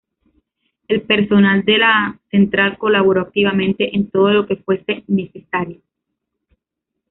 El 0.87 1.03
personal 1.03 1.63
de 1.63 1.77
la 1.77 2.19
Central 2.31 2.79
colaboró 2.79 3.21
activamente 3.21 3.95
en 3.95 4.09
todo 4.09 4.31
lo 4.31 4.47
que 4.47 4.55
fuese 4.55 5.03
necesario. 5.05 5.79